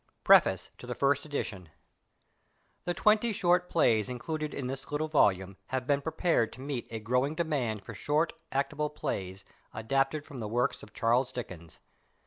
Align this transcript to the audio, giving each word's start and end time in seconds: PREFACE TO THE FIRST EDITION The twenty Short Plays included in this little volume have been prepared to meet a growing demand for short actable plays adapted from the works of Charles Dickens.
PREFACE 0.23 0.71
TO 0.79 0.87
THE 0.87 0.95
FIRST 0.95 1.27
EDITION 1.27 1.69
The 2.85 2.95
twenty 2.95 3.31
Short 3.31 3.69
Plays 3.69 4.09
included 4.09 4.51
in 4.51 4.65
this 4.65 4.91
little 4.91 5.07
volume 5.07 5.57
have 5.67 5.85
been 5.85 6.01
prepared 6.01 6.51
to 6.53 6.59
meet 6.61 6.87
a 6.89 6.99
growing 6.99 7.35
demand 7.35 7.83
for 7.85 7.93
short 7.93 8.33
actable 8.51 8.89
plays 8.89 9.45
adapted 9.75 10.25
from 10.25 10.39
the 10.39 10.47
works 10.47 10.81
of 10.81 10.91
Charles 10.95 11.31
Dickens. 11.31 11.81